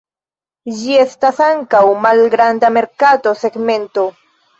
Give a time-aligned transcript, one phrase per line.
[0.77, 4.07] Ĝi estas ankaŭ malgranda merkato segmento.